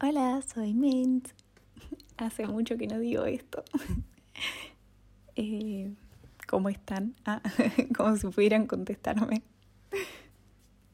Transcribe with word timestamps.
Hola, 0.00 0.42
soy 0.42 0.74
Mint. 0.74 1.28
Hace 2.16 2.46
mucho 2.48 2.76
que 2.76 2.88
no 2.88 2.98
digo 2.98 3.24
esto. 3.24 3.64
Eh, 5.36 5.92
¿Cómo 6.46 6.68
están? 6.68 7.16
Ah, 7.24 7.42
como 7.96 8.16
si 8.16 8.28
pudieran 8.28 8.68
contestarme. 8.68 9.42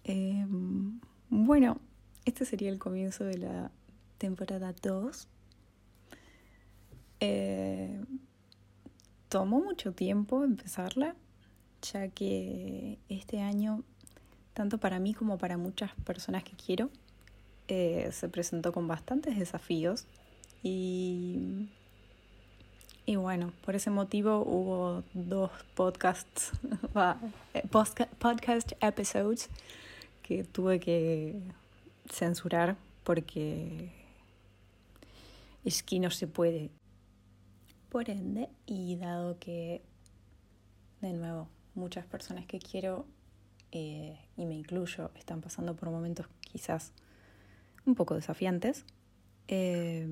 Eh, 0.05 0.47
bueno, 1.29 1.77
este 2.25 2.47
sería 2.47 2.71
el 2.71 2.79
comienzo 2.79 3.25
de 3.25 3.37
la 3.37 3.71
temporada 4.17 4.75
2. 4.83 5.29
Eh, 7.21 8.03
tomó 9.29 9.61
mucho 9.61 9.93
tiempo 9.93 10.43
empezarla, 10.43 11.15
ya 11.83 12.09
que 12.09 12.99
este 13.11 13.43
año, 13.43 13.85
tanto 14.55 14.79
para 14.79 14.99
mí 15.01 15.13
como 15.13 15.37
para 15.37 15.59
muchas 15.59 15.95
personas 15.97 16.45
que 16.45 16.57
quiero, 16.57 16.91
eh, 17.73 18.11
se 18.11 18.29
presentó 18.29 18.73
con 18.73 18.89
bastantes 18.89 19.39
desafíos 19.39 20.05
y, 20.61 21.69
y 23.07 23.15
bueno, 23.15 23.53
por 23.65 23.77
ese 23.77 23.91
motivo 23.91 24.41
hubo 24.41 25.05
dos 25.15 25.53
podcasts, 25.77 26.51
eh, 27.55 27.63
podcast 28.19 28.73
episodes 28.81 29.49
que 30.25 30.43
tuve 30.43 30.81
que 30.81 31.41
censurar 32.11 32.77
porque 33.05 33.93
es 35.65 35.85
que 35.85 36.01
no 36.01 36.11
se 36.11 36.27
puede. 36.27 36.71
Por 37.89 38.11
ende, 38.11 38.49
y 38.67 38.97
dado 38.97 39.39
que, 39.39 39.81
de 41.01 41.13
nuevo, 41.13 41.49
muchas 41.77 42.05
personas 42.05 42.47
que 42.47 42.59
quiero, 42.59 43.07
eh, 43.71 44.19
y 44.37 44.45
me 44.47 44.57
incluyo, 44.57 45.13
están 45.15 45.41
pasando 45.41 45.77
por 45.77 45.91
momentos 45.91 46.27
quizás 46.41 46.93
un 47.91 47.97
poco 47.97 48.15
desafiantes, 48.15 48.85
eh, 49.49 50.09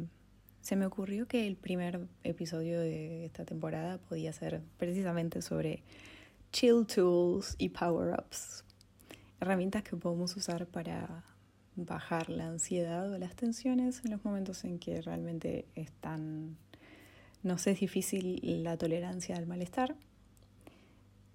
se 0.60 0.76
me 0.76 0.84
ocurrió 0.84 1.26
que 1.26 1.46
el 1.46 1.56
primer 1.56 2.08
episodio 2.24 2.80
de 2.80 3.24
esta 3.24 3.44
temporada 3.44 3.98
podía 3.98 4.32
ser 4.32 4.60
precisamente 4.76 5.40
sobre 5.40 5.82
chill 6.52 6.86
tools 6.86 7.54
y 7.56 7.70
power-ups, 7.70 8.64
herramientas 9.40 9.82
que 9.82 9.96
podemos 9.96 10.36
usar 10.36 10.66
para 10.66 11.24
bajar 11.76 12.28
la 12.28 12.48
ansiedad 12.48 13.10
o 13.10 13.18
las 13.18 13.36
tensiones 13.36 14.04
en 14.04 14.10
los 14.10 14.24
momentos 14.24 14.64
en 14.64 14.78
que 14.78 15.00
realmente 15.00 15.66
están, 15.76 16.56
no 17.42 17.56
sé, 17.58 17.70
es 17.70 17.80
difícil 17.80 18.40
la 18.64 18.76
tolerancia 18.76 19.36
al 19.36 19.46
malestar. 19.46 19.94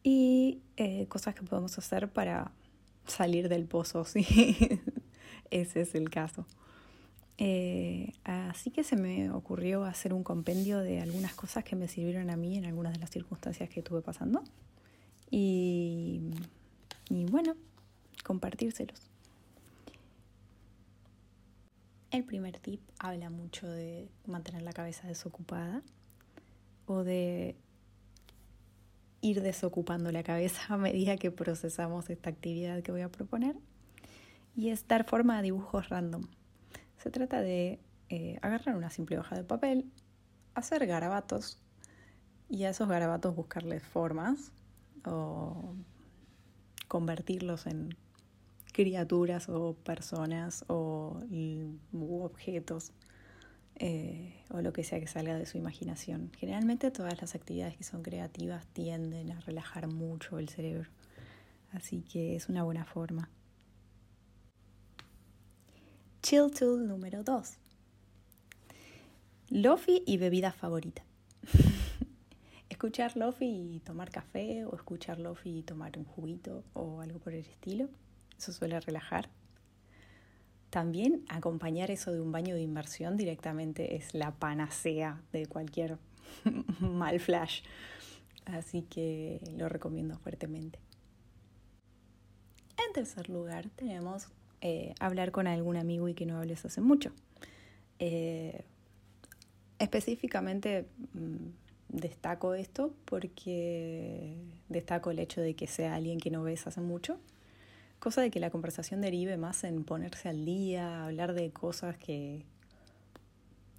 Y 0.03 0.61
eh, 0.75 1.07
cosas 1.07 1.33
que 1.33 1.43
podemos 1.43 1.77
hacer 1.77 2.09
para 2.11 2.51
salir 3.07 3.47
del 3.47 3.65
pozo, 3.65 4.03
sí, 4.05 4.81
ese 5.53 5.81
es 5.81 5.95
el 5.95 6.09
caso. 6.09 6.45
Eh, 7.37 8.13
así 8.23 8.71
que 8.71 8.83
se 8.83 8.95
me 8.95 9.31
ocurrió 9.31 9.85
hacer 9.85 10.13
un 10.13 10.23
compendio 10.23 10.79
de 10.79 11.01
algunas 11.01 11.33
cosas 11.33 11.63
que 11.63 11.75
me 11.75 11.87
sirvieron 11.87 12.29
a 12.29 12.37
mí 12.37 12.57
en 12.57 12.65
algunas 12.65 12.93
de 12.93 12.99
las 12.99 13.09
circunstancias 13.09 13.69
que 13.69 13.79
estuve 13.79 14.01
pasando. 14.01 14.43
Y, 15.29 16.21
y 17.09 17.25
bueno, 17.25 17.55
compartírselos. 18.23 19.09
El 22.11 22.23
primer 22.23 22.59
tip 22.59 22.81
habla 22.99 23.29
mucho 23.31 23.67
de 23.67 24.07
mantener 24.27 24.61
la 24.61 24.73
cabeza 24.73 25.07
desocupada 25.07 25.81
o 26.85 27.03
de 27.03 27.55
ir 29.21 29.41
desocupando 29.41 30.11
la 30.11 30.21
cabeza 30.21 30.61
a 30.69 30.77
medida 30.77 31.17
que 31.17 31.31
procesamos 31.31 32.09
esta 32.09 32.29
actividad 32.29 32.83
que 32.83 32.91
voy 32.91 33.01
a 33.01 33.09
proponer 33.09 33.55
y 34.55 34.69
es 34.69 34.87
dar 34.87 35.03
forma 35.05 35.37
a 35.37 35.41
dibujos 35.41 35.89
random. 35.89 36.23
Se 36.97 37.09
trata 37.09 37.41
de 37.41 37.79
eh, 38.09 38.37
agarrar 38.41 38.75
una 38.75 38.89
simple 38.89 39.17
hoja 39.19 39.35
de 39.35 39.43
papel, 39.43 39.91
hacer 40.53 40.85
garabatos 40.85 41.59
y 42.49 42.63
a 42.63 42.69
esos 42.69 42.87
garabatos 42.87 43.35
buscarles 43.35 43.83
formas 43.83 44.51
o 45.05 45.75
convertirlos 46.87 47.65
en 47.65 47.95
criaturas 48.71 49.49
o 49.49 49.75
personas 49.75 50.65
o 50.67 51.19
objetos 52.01 52.91
eh, 53.75 54.43
o 54.51 54.61
lo 54.61 54.71
que 54.71 54.83
sea 54.83 54.99
que 54.99 55.07
salga 55.07 55.35
de 55.35 55.45
su 55.45 55.57
imaginación. 55.57 56.31
Generalmente 56.37 56.91
todas 56.91 57.19
las 57.19 57.33
actividades 57.33 57.75
que 57.75 57.83
son 57.83 58.03
creativas 58.03 58.67
tienden 58.67 59.31
a 59.31 59.39
relajar 59.41 59.87
mucho 59.87 60.37
el 60.37 60.49
cerebro, 60.49 60.89
así 61.71 62.01
que 62.01 62.35
es 62.35 62.49
una 62.49 62.63
buena 62.63 62.85
forma. 62.85 63.29
Chill 66.23 66.51
Tool 66.51 66.87
número 66.87 67.21
2. 67.21 67.57
Lofi 69.49 70.03
y 70.07 70.15
bebida 70.15 70.53
favorita. 70.53 71.03
escuchar 72.69 73.17
Lofi 73.17 73.75
y 73.75 73.81
tomar 73.81 74.09
café 74.09 74.63
o 74.63 74.73
escuchar 74.73 75.19
Lofi 75.19 75.57
y 75.57 75.63
tomar 75.63 75.97
un 75.97 76.05
juguito 76.05 76.63
o 76.71 77.01
algo 77.01 77.19
por 77.19 77.33
el 77.33 77.45
estilo. 77.45 77.89
Eso 78.37 78.53
suele 78.53 78.79
relajar. 78.79 79.27
También 80.69 81.25
acompañar 81.27 81.91
eso 81.91 82.13
de 82.13 82.21
un 82.21 82.31
baño 82.31 82.55
de 82.55 82.61
inmersión 82.61 83.17
directamente 83.17 83.97
es 83.97 84.13
la 84.13 84.31
panacea 84.31 85.21
de 85.33 85.45
cualquier 85.47 85.97
mal 86.79 87.19
flash. 87.19 87.63
Así 88.45 88.83
que 88.83 89.41
lo 89.57 89.67
recomiendo 89.67 90.17
fuertemente. 90.19 90.79
En 92.87 92.93
tercer 92.93 93.27
lugar 93.27 93.69
tenemos 93.75 94.29
eh, 94.65 94.95
hablar 95.01 95.33
con 95.33 95.45
algún 95.45 95.75
amigo 95.75 96.07
y 96.07 96.13
que 96.13 96.25
no 96.25 96.37
hables 96.37 96.63
hace 96.63 96.79
mucho. 96.79 97.11
Eh, 97.99 98.63
específicamente 99.77 100.85
mm, 101.13 101.49
destaco 101.89 102.53
esto 102.53 102.93
porque 103.03 104.37
destaco 104.69 105.11
el 105.11 105.19
hecho 105.19 105.41
de 105.41 105.53
que 105.53 105.67
sea 105.67 105.95
alguien 105.95 106.17
que 106.17 106.31
no 106.31 106.43
ves 106.43 106.65
hace 106.65 106.79
mucho, 106.79 107.19
cosa 107.99 108.21
de 108.21 108.31
que 108.31 108.39
la 108.39 108.51
conversación 108.51 109.01
derive 109.01 109.35
más 109.35 109.65
en 109.65 109.83
ponerse 109.83 110.29
al 110.29 110.45
día, 110.45 111.03
hablar 111.03 111.33
de 111.33 111.51
cosas 111.51 111.97
que 111.97 112.45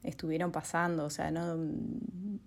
estuvieron 0.03 0.53
pasando, 0.53 1.07
o 1.07 1.11
sea, 1.11 1.31
no, 1.31 1.57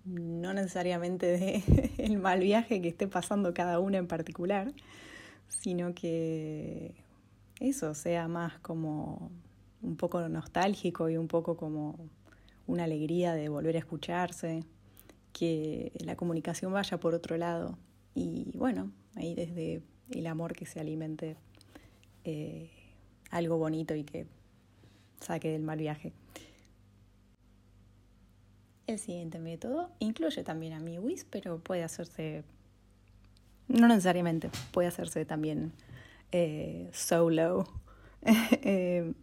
no 0.04 0.54
necesariamente 0.54 1.26
de 1.26 1.92
el 1.98 2.18
mal 2.18 2.38
viaje 2.38 2.80
que 2.80 2.88
esté 2.88 3.08
pasando 3.08 3.52
cada 3.52 3.80
uno 3.80 3.96
en 3.98 4.06
particular, 4.06 4.72
sino 5.48 5.92
que 5.92 6.94
eso 7.60 7.94
sea 7.94 8.28
más 8.28 8.58
como 8.60 9.30
un 9.82 9.96
poco 9.96 10.28
nostálgico 10.28 11.08
y 11.08 11.16
un 11.16 11.28
poco 11.28 11.56
como 11.56 11.98
una 12.66 12.84
alegría 12.84 13.34
de 13.34 13.48
volver 13.48 13.76
a 13.76 13.78
escucharse, 13.78 14.64
que 15.32 15.92
la 16.04 16.16
comunicación 16.16 16.72
vaya 16.72 16.98
por 16.98 17.14
otro 17.14 17.36
lado 17.36 17.78
y 18.14 18.50
bueno, 18.54 18.90
ahí 19.14 19.34
desde 19.34 19.82
el 20.10 20.26
amor 20.26 20.54
que 20.54 20.66
se 20.66 20.80
alimente 20.80 21.36
eh, 22.24 22.70
algo 23.30 23.58
bonito 23.58 23.94
y 23.94 24.04
que 24.04 24.26
saque 25.20 25.50
del 25.50 25.62
mal 25.62 25.78
viaje. 25.78 26.12
El 28.86 28.98
siguiente 28.98 29.38
método 29.38 29.90
incluye 29.98 30.42
también 30.44 30.72
a 30.72 30.80
MiWis, 30.80 31.26
pero 31.28 31.58
puede 31.58 31.84
hacerse, 31.84 32.42
no 33.68 33.86
necesariamente, 33.86 34.50
puede 34.72 34.88
hacerse 34.88 35.24
también 35.24 35.72
eh, 36.32 36.90
solo. 36.92 37.64
Eh, 38.62 39.14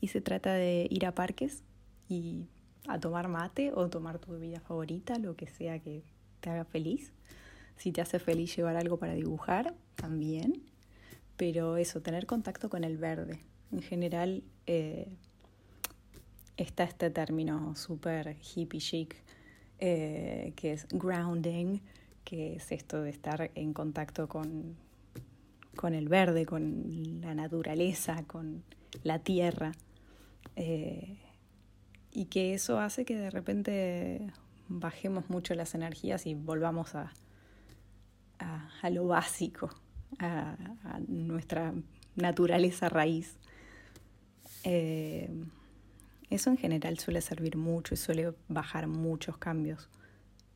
y 0.00 0.08
se 0.08 0.20
trata 0.20 0.54
de 0.54 0.86
ir 0.88 1.06
a 1.06 1.12
parques 1.12 1.64
y 2.08 2.46
a 2.86 3.00
tomar 3.00 3.26
mate 3.26 3.72
o 3.74 3.90
tomar 3.90 4.20
tu 4.20 4.30
bebida 4.30 4.60
favorita, 4.60 5.18
lo 5.18 5.34
que 5.34 5.48
sea 5.48 5.80
que 5.80 6.04
te 6.40 6.50
haga 6.50 6.64
feliz. 6.64 7.12
Si 7.76 7.90
te 7.90 8.00
hace 8.00 8.20
feliz 8.20 8.56
llevar 8.56 8.76
algo 8.76 8.96
para 8.96 9.14
dibujar, 9.14 9.74
también. 9.96 10.62
Pero 11.36 11.76
eso, 11.76 12.00
tener 12.00 12.26
contacto 12.26 12.70
con 12.70 12.84
el 12.84 12.96
verde. 12.96 13.40
En 13.72 13.82
general 13.82 14.44
eh, 14.66 15.08
está 16.56 16.84
este 16.84 17.10
término 17.10 17.74
súper 17.74 18.36
hippie 18.54 18.80
chic, 18.80 19.16
que 19.78 20.52
es 20.62 20.86
grounding, 20.90 21.80
que 22.24 22.54
es 22.54 22.70
esto 22.70 23.02
de 23.02 23.10
estar 23.10 23.50
en 23.56 23.74
contacto 23.74 24.28
con, 24.28 24.76
con 25.74 25.94
el 25.94 26.08
verde, 26.08 26.46
con 26.46 27.20
la 27.20 27.34
naturaleza, 27.34 28.24
con 28.26 28.64
la 29.02 29.18
tierra. 29.18 29.72
Eh, 30.56 31.18
y 32.12 32.26
que 32.26 32.54
eso 32.54 32.78
hace 32.78 33.04
que 33.04 33.16
de 33.16 33.30
repente 33.30 34.32
bajemos 34.68 35.28
mucho 35.30 35.54
las 35.54 35.74
energías 35.74 36.26
y 36.26 36.34
volvamos 36.34 36.94
a, 36.94 37.12
a, 38.38 38.90
lo 38.90 39.06
básico, 39.06 39.70
a, 40.18 40.56
nuestra 41.08 41.74
naturaleza 42.14 42.88
raíz. 42.88 43.36
Eh, 44.62 45.28
eso 46.30 46.50
en 46.50 46.56
general 46.56 46.98
suele 46.98 47.20
servir 47.20 47.56
mucho 47.56 47.94
y 47.94 47.96
suele 47.96 48.32
bajar 48.48 48.86
muchos 48.86 49.36
cambios. 49.36 49.88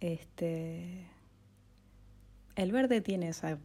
Este, 0.00 1.06
el 2.58 2.72
verde 2.72 3.00
tiene 3.00 3.28
ese 3.28 3.60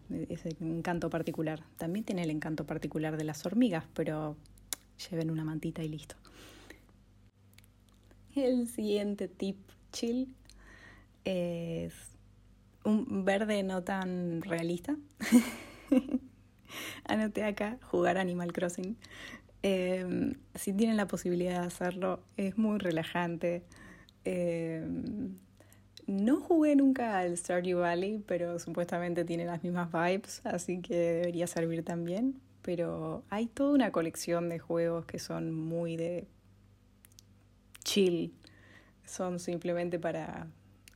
encanto 0.62 1.10
particular. 1.10 1.64
También 1.78 2.06
tiene 2.06 2.22
el 2.22 2.30
encanto 2.30 2.68
particular 2.68 3.18
de 3.18 3.24
las 3.24 3.44
hormigas, 3.44 3.86
pero 3.96 4.38
lleven 5.10 5.32
una 5.32 5.44
mantita 5.44 5.82
y 5.82 5.88
listo. 5.88 6.16
El 8.36 8.68
siguiente 8.68 9.28
tip 9.28 9.58
chill 9.92 10.36
es 11.26 11.96
un 12.84 13.26
verde 13.26 13.64
no 13.64 13.84
tan 13.84 14.44
realista. 14.44 14.96
Anoté 17.06 17.46
acá 17.46 17.80
jugar 17.82 18.20
Animal 18.20 18.54
Crossing. 18.54 18.96
Em, 19.64 20.36
si 20.54 20.72
tienen 20.72 20.98
la 20.98 21.08
posibilidad 21.08 21.62
de 21.62 21.66
hacerlo, 21.66 22.22
es 22.38 22.60
muy 22.60 22.78
relajante. 22.78 23.64
Em, 24.24 25.36
no 26.08 26.40
jugué 26.42 26.76
nunca 26.76 27.20
al 27.20 27.38
Stardew 27.38 27.80
Valley, 27.80 28.24
pero 28.28 28.60
supuestamente 28.60 29.26
tiene 29.26 29.46
las 29.46 29.64
mismas 29.64 29.92
vibes, 29.92 30.42
así 30.46 30.82
que 30.82 30.96
debería 30.96 31.48
servir 31.48 31.84
también. 31.84 32.40
Pero 32.62 33.24
hay 33.30 33.48
toda 33.48 33.74
una 33.74 33.92
colección 33.92 34.50
de 34.50 34.60
juegos 34.60 35.06
que 35.06 35.20
son 35.20 35.54
muy 35.54 35.98
de 35.98 36.28
chill. 37.84 38.34
Son 39.06 39.40
simplemente 39.40 40.00
para 40.00 40.48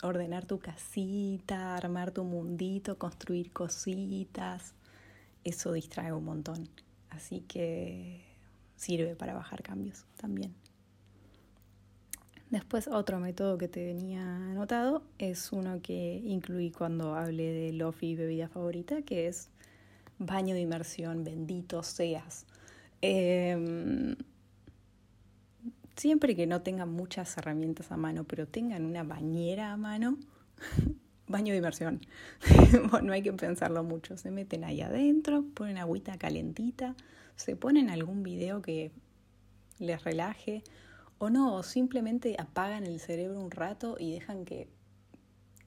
ordenar 0.01 0.45
tu 0.45 0.59
casita, 0.59 1.75
armar 1.75 2.11
tu 2.11 2.23
mundito, 2.23 2.97
construir 2.97 3.51
cositas. 3.51 4.73
Eso 5.43 5.73
distrae 5.73 6.13
un 6.13 6.23
montón. 6.23 6.69
Así 7.09 7.41
que 7.41 8.23
sirve 8.75 9.15
para 9.15 9.33
bajar 9.33 9.61
cambios 9.63 10.05
también. 10.17 10.53
Después 12.49 12.87
otro 12.87 13.19
método 13.19 13.57
que 13.57 13.67
te 13.67 13.85
venía 13.85 14.23
anotado 14.23 15.03
es 15.17 15.51
uno 15.51 15.81
que 15.81 16.21
incluí 16.23 16.71
cuando 16.71 17.13
hablé 17.15 17.51
de 17.51 17.73
Lofi 17.73 18.15
bebida 18.15 18.47
favorita, 18.47 19.01
que 19.01 19.27
es 19.27 19.49
baño 20.17 20.55
de 20.55 20.61
inmersión, 20.61 21.25
bendito 21.25 21.83
seas. 21.83 22.45
Em, 23.01 24.15
siempre 25.97 26.37
que 26.37 26.47
no 26.47 26.61
tengan 26.61 26.89
muchas 26.89 27.37
herramientas 27.37 27.91
a 27.91 27.97
mano, 27.97 28.23
pero 28.23 28.47
tengan 28.47 28.85
una 28.85 29.03
bañera 29.03 29.73
a 29.73 29.77
mano, 29.77 30.17
baño 31.27 31.51
de 31.51 31.57
inmersión. 31.57 31.99
no 33.03 33.11
hay 33.11 33.23
que 33.23 33.33
pensarlo 33.33 33.83
mucho. 33.83 34.15
Se 34.17 34.31
meten 34.31 34.63
ahí 34.63 34.81
adentro, 34.81 35.43
ponen 35.53 35.77
agüita 35.77 36.17
calentita, 36.17 36.95
se 37.35 37.57
ponen 37.57 37.89
algún 37.89 38.23
video 38.23 38.61
que 38.61 38.91
les 39.79 40.01
relaje 40.05 40.63
o 41.19 41.29
no, 41.29 41.63
simplemente 41.63 42.35
apagan 42.37 42.85
el 42.85 42.99
cerebro 42.99 43.39
un 43.39 43.51
rato 43.51 43.97
y 43.99 44.11
dejan 44.11 44.45
que 44.45 44.67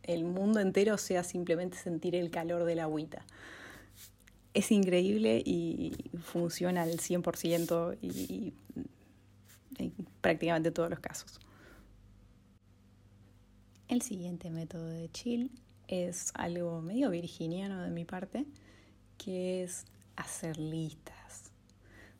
el 0.03 0.25
mundo 0.25 0.61
entero 0.61 0.99
sea 0.99 1.25
simplemente 1.25 1.77
sentir 1.77 2.15
el 2.15 2.31
calor 2.31 2.65
de 2.65 2.75
la 2.75 2.85
agüita. 2.85 3.25
Es 4.55 4.73
increíble 4.73 5.43
y 5.45 6.11
funciona 6.23 6.83
al 6.83 6.99
100% 6.99 7.99
y 8.03 8.53
en 9.79 9.93
prácticamente 10.21 10.71
todos 10.71 10.91
los 10.91 11.01
casos. 11.01 11.41
El 13.89 14.03
siguiente 14.03 14.51
método 14.51 14.87
de 14.87 15.11
chill 15.11 15.51
es 15.89 16.31
algo 16.35 16.81
medio 16.81 17.11
virginiano 17.11 17.83
de 17.83 17.91
mi 17.91 18.05
parte, 18.05 18.47
que 19.19 19.65
es 19.65 19.85
hacer 20.17 20.59
listas, 20.59 21.51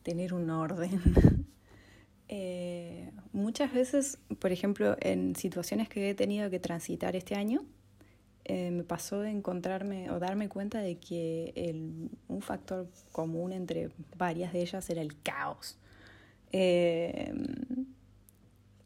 tener 0.03 0.35
un 0.35 0.51
orden. 0.51 1.47
Eh, 2.33 3.11
muchas 3.33 3.73
veces, 3.73 4.19
por 4.39 4.53
ejemplo, 4.53 4.97
en 5.01 5.35
situaciones 5.35 5.89
que 5.89 6.11
he 6.11 6.15
tenido 6.15 6.49
que 6.49 6.61
transitar 6.61 7.17
este 7.17 7.35
año, 7.35 7.65
eh, 8.45 8.71
me 8.71 8.85
pasó 8.85 9.19
de 9.19 9.31
encontrarme 9.31 10.13
o 10.13 10.21
darme 10.21 10.49
cuenta 10.49 10.79
de 10.79 10.97
que 10.99 11.75
un 12.29 12.41
factor 12.41 12.89
común 13.11 13.53
entre 13.53 13.91
varias 14.17 14.53
de 14.53 14.63
ellas 14.63 14.89
era 14.91 15.03
el 15.03 15.21
caos. 15.23 15.77
Eh, 16.53 17.33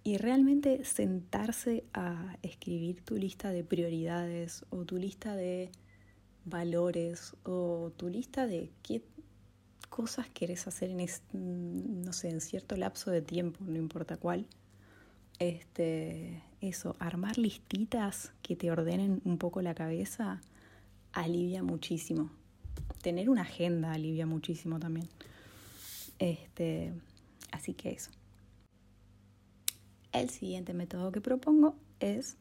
y 0.05 0.17
realmente 0.17 0.83
sentarse 0.85 1.85
a 1.93 2.39
escribir 2.43 3.03
tu 3.03 3.17
lista 3.17 3.51
de 3.51 3.63
prioridades 3.63 4.65
o 4.71 4.87
tu 4.87 4.97
lista 4.97 5.37
de 5.37 5.71
valores 6.47 7.37
o 7.43 7.93
tu 7.97 8.09
lista 8.09 8.47
de 8.47 8.71
qué 8.83 9.03
cosas 9.87 10.29
querés 10.31 10.67
hacer 10.67 10.91
en, 10.91 12.03
no 12.03 12.13
sé, 12.13 12.31
en 12.31 12.41
cierto 12.41 12.77
lapso 12.77 13.11
de 13.11 13.23
tiempo, 13.23 13.61
no 13.65 13.77
importa 13.77 14.17
cuál. 14.17 14.47
Este, 15.39 16.43
eso, 16.61 16.97
armar 16.99 17.39
listitas 17.39 18.33
que 18.43 18.57
te 18.57 18.71
ordenen 18.71 19.21
un 19.25 19.39
poco 19.39 19.63
la 19.63 19.75
cabeza 19.75 20.41
alivia 21.13 21.63
muchísimo. 21.63 22.31
Tener 23.03 23.31
una 23.31 23.43
agenda 23.43 23.93
alivia 23.93 24.27
muchísimo 24.27 24.79
también. 24.79 25.09
Este, 26.19 26.93
Así 27.55 27.73
que 27.73 27.93
eso. 27.93 28.11
El 30.13 30.29
siguiente 30.31 30.75
método 30.75 31.13
que 31.13 31.21
propongo 31.21 31.77
es, 32.01 32.37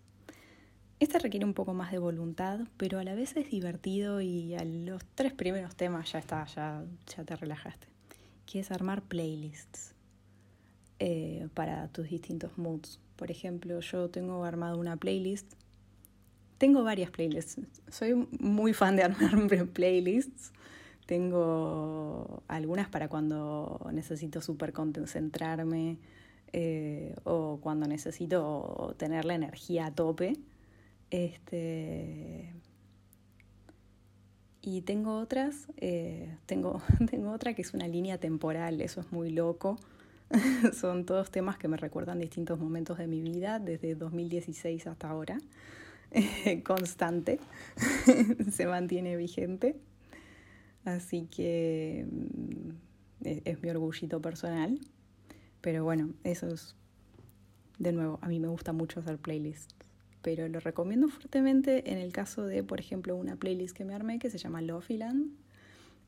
este 1.03 1.19
requiere 1.19 1.45
un 1.45 1.53
poco 1.53 1.73
más 1.73 1.91
de 1.91 1.99
voluntad, 1.99 2.61
pero 2.77 2.99
a 2.99 3.03
la 3.03 3.15
vez 3.15 3.35
es 3.35 3.49
divertido 3.49 4.21
y 4.21 4.55
a 4.55 4.63
los 4.63 5.03
tres 5.15 5.33
primeros 5.33 5.75
temas 5.75 6.11
ya 6.11 6.19
está, 6.19 6.45
ya, 6.45 6.83
ya 7.15 7.23
te 7.23 7.35
relajaste, 7.35 7.87
que 8.45 8.59
es 8.59 8.71
armar 8.71 9.01
playlists 9.01 9.93
eh, 10.99 11.47
para 11.53 11.87
tus 11.89 12.09
distintos 12.09 12.57
moods. 12.57 12.99
Por 13.15 13.31
ejemplo, 13.31 13.79
yo 13.79 14.09
tengo 14.09 14.43
armado 14.43 14.77
una 14.79 14.97
playlist, 14.97 15.53
tengo 16.57 16.83
varias 16.83 17.11
playlists, 17.11 17.59
soy 17.89 18.27
muy 18.39 18.73
fan 18.73 18.95
de 18.95 19.03
armar 19.03 19.67
playlists 19.73 20.51
tengo 21.05 22.43
algunas 22.47 22.87
para 22.87 23.09
cuando 23.09 23.79
necesito 23.91 24.41
súper 24.41 24.71
concentrarme 24.73 25.97
eh, 26.53 27.13
o 27.23 27.59
cuando 27.61 27.87
necesito 27.87 28.95
tener 28.97 29.25
la 29.25 29.35
energía 29.35 29.87
a 29.87 29.91
tope. 29.91 30.37
Este, 31.09 32.53
y 34.61 34.81
tengo 34.81 35.19
otras, 35.19 35.67
eh, 35.77 36.37
tengo, 36.45 36.81
tengo 37.11 37.31
otra 37.31 37.53
que 37.53 37.61
es 37.61 37.73
una 37.73 37.87
línea 37.87 38.17
temporal, 38.17 38.81
eso 38.81 39.01
es 39.01 39.11
muy 39.11 39.29
loco. 39.29 39.77
Son 40.73 41.05
todos 41.05 41.31
temas 41.31 41.57
que 41.57 41.67
me 41.67 41.77
recuerdan 41.77 42.19
distintos 42.19 42.59
momentos 42.59 42.97
de 42.97 43.07
mi 43.07 43.21
vida, 43.21 43.59
desde 43.59 43.95
2016 43.95 44.87
hasta 44.87 45.09
ahora. 45.09 45.37
Constante, 46.63 47.39
se 48.51 48.65
mantiene 48.65 49.15
vigente. 49.17 49.75
Así 50.85 51.27
que 51.27 52.05
mm, 52.09 52.69
es, 53.25 53.61
mi 53.61 53.69
orgullito 53.69 54.21
personal. 54.21 54.79
Pero 55.61 55.83
bueno, 55.83 56.13
eso 56.23 56.47
es, 56.47 56.75
de 57.79 57.91
nuevo, 57.93 58.19
a 58.21 58.27
mí 58.27 58.39
me 58.39 58.47
gusta 58.47 58.73
mucho 58.73 58.99
hacer 58.99 59.17
playlists. 59.17 59.75
Pero 60.23 60.47
lo 60.47 60.59
recomiendo 60.59 61.09
fuertemente 61.09 61.91
en 61.91 61.99
el 61.99 62.11
caso 62.11 62.45
de, 62.45 62.63
por 62.63 62.79
ejemplo, 62.79 63.15
una 63.15 63.35
playlist 63.35 63.75
que 63.75 63.85
me 63.85 63.93
armé 63.93 64.17
que 64.17 64.31
se 64.31 64.39
llama 64.39 64.61
Lofiland. 64.61 65.31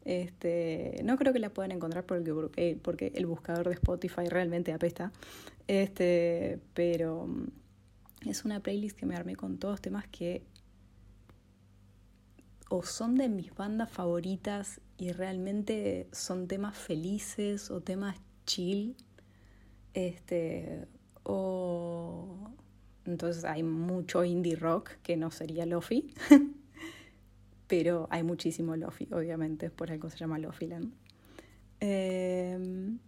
Este, 0.06 1.02
no 1.04 1.18
creo 1.18 1.34
que 1.34 1.40
la 1.40 1.50
puedan 1.50 1.72
encontrar 1.72 2.06
porque, 2.06 2.34
eh, 2.56 2.80
porque 2.82 3.12
el 3.16 3.26
buscador 3.26 3.68
de 3.68 3.74
Spotify 3.74 4.28
realmente 4.30 4.72
apesta. 4.72 5.12
Este, 5.68 6.60
pero 6.74 7.28
mm, 7.28 8.30
es 8.30 8.46
una 8.46 8.62
playlist 8.62 8.98
que 8.98 9.06
me 9.06 9.16
armé 9.16 9.36
con 9.36 9.58
todos 9.58 9.82
temas 9.82 10.08
que 10.08 10.44
o 12.70 12.84
son 12.84 13.16
de 13.16 13.30
mis 13.30 13.54
bandas 13.54 13.92
favoritas 13.92 14.82
y 14.98 15.12
realmente 15.12 16.08
son 16.12 16.48
temas 16.48 16.78
felices 16.78 17.70
o 17.70 17.82
temas 17.82 18.16
chill. 18.46 18.96
Este, 19.94 20.88
o 21.24 22.52
entonces 23.06 23.46
hay 23.46 23.64
mucho 23.64 24.24
indie 24.24 24.56
rock 24.56 24.92
que 25.04 25.18
no 25.18 25.32
sería 25.32 25.66
lofi, 25.66 26.14
pero 27.68 28.08
hay 28.12 28.24
muchísimo 28.24 28.76
lofi, 28.76 29.08
obviamente, 29.12 29.70
por 29.70 29.92
algo 29.92 30.10
se 30.10 30.18
llama 30.18 30.40
Lofiland. 30.40 30.94
Em, 31.80 33.00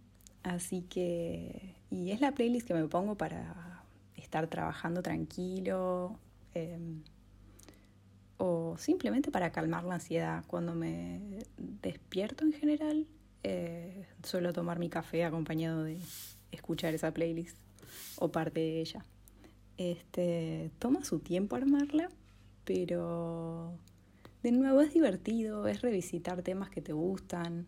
así 0.42 0.82
que, 0.82 1.74
y 1.90 2.10
es 2.10 2.20
la 2.20 2.32
playlist 2.32 2.66
que 2.66 2.74
me 2.74 2.86
pongo 2.86 3.16
para 3.16 3.84
estar 4.16 4.46
trabajando 4.48 5.02
tranquilo. 5.02 6.18
Em, 6.54 7.02
o 8.38 8.76
simplemente 8.78 9.30
para 9.30 9.50
calmar 9.50 9.84
la 9.84 9.94
ansiedad. 9.94 10.44
Cuando 10.46 10.74
me 10.74 11.20
despierto 11.82 12.44
en 12.44 12.52
general, 12.52 13.06
eh, 13.42 14.06
suelo 14.22 14.52
tomar 14.52 14.78
mi 14.78 14.88
café 14.88 15.24
acompañado 15.24 15.82
de 15.82 15.98
escuchar 16.52 16.94
esa 16.94 17.12
playlist 17.12 17.56
o 18.16 18.30
parte 18.30 18.60
de 18.60 18.80
ella. 18.80 19.04
Este, 19.78 20.72
toma 20.80 21.04
su 21.04 21.20
tiempo 21.20 21.54
armarla, 21.54 22.10
pero 22.64 23.72
de 24.42 24.52
nuevo 24.52 24.80
es 24.80 24.92
divertido, 24.92 25.68
es 25.68 25.82
revisitar 25.82 26.42
temas 26.42 26.68
que 26.68 26.82
te 26.82 26.92
gustan. 26.92 27.66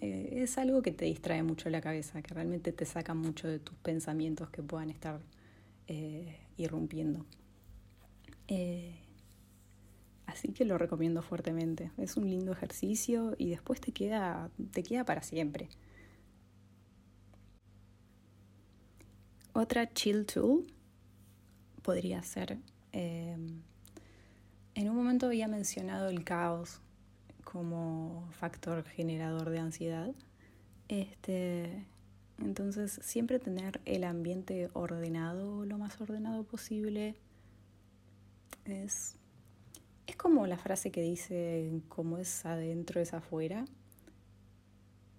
Eh, 0.00 0.42
es 0.42 0.58
algo 0.58 0.82
que 0.82 0.92
te 0.92 1.06
distrae 1.06 1.42
mucho 1.42 1.70
la 1.70 1.80
cabeza, 1.80 2.20
que 2.20 2.34
realmente 2.34 2.72
te 2.72 2.84
saca 2.84 3.14
mucho 3.14 3.48
de 3.48 3.58
tus 3.58 3.76
pensamientos 3.76 4.50
que 4.50 4.62
puedan 4.62 4.90
estar 4.90 5.20
eh, 5.88 6.38
irrumpiendo. 6.58 7.24
Eh, 8.48 8.94
así 10.26 10.52
que 10.52 10.66
lo 10.66 10.76
recomiendo 10.76 11.22
fuertemente. 11.22 11.92
Es 11.96 12.18
un 12.18 12.28
lindo 12.28 12.52
ejercicio 12.52 13.34
y 13.38 13.50
después 13.50 13.80
te 13.80 13.92
queda, 13.92 14.50
te 14.72 14.82
queda 14.82 15.04
para 15.04 15.22
siempre. 15.22 15.68
Otra 19.56 19.88
chill 19.92 20.26
tool 20.26 20.66
podría 21.82 22.20
ser, 22.24 22.58
eh, 22.92 23.36
en 24.74 24.88
un 24.88 24.96
momento 24.96 25.26
había 25.26 25.46
mencionado 25.46 26.08
el 26.08 26.24
caos 26.24 26.80
como 27.44 28.26
factor 28.32 28.82
generador 28.82 29.50
de 29.50 29.60
ansiedad. 29.60 30.12
Este, 30.88 31.86
entonces, 32.42 32.98
siempre 33.04 33.38
tener 33.38 33.80
el 33.84 34.02
ambiente 34.02 34.70
ordenado, 34.72 35.64
lo 35.64 35.78
más 35.78 36.00
ordenado 36.00 36.42
posible, 36.42 37.14
es, 38.64 39.14
es 40.08 40.16
como 40.16 40.48
la 40.48 40.58
frase 40.58 40.90
que 40.90 41.00
dice, 41.00 41.80
como 41.88 42.18
es 42.18 42.44
adentro 42.44 43.00
es 43.00 43.14
afuera. 43.14 43.66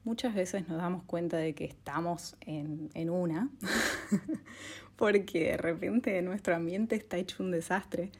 Muchas 0.06 0.34
veces 0.34 0.68
nos 0.70 0.78
damos 0.78 1.04
cuenta 1.04 1.38
de 1.38 1.54
que 1.54 1.66
estamos 1.66 2.38
en, 2.42 2.90
en 2.94 3.10
una, 3.10 3.50
porque 4.96 5.52
de 5.52 5.58
repente 5.58 6.22
nuestro 6.22 6.56
ambiente 6.56 6.96
está 6.96 7.18
hecho 7.18 7.44
un 7.44 7.52
desastre. 7.52 8.12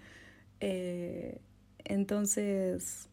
Eh, 0.60 1.40
entonces, 1.84 3.08